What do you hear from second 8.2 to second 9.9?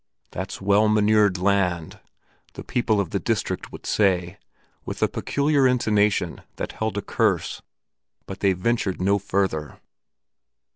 but they ventured no further.